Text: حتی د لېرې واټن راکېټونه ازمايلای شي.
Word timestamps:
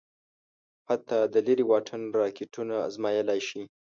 حتی 0.87 1.19
د 1.33 1.35
لېرې 1.45 1.65
واټن 1.69 2.01
راکېټونه 2.19 2.75
ازمايلای 2.87 3.39
شي. 3.47 3.61